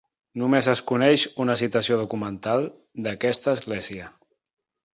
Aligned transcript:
Només 0.43 0.69
es 0.71 0.79
coneix 0.91 1.25
una 1.43 1.57
citació 1.61 1.99
documental, 1.99 2.65
d'aquesta 3.09 3.55
església. 3.59 4.09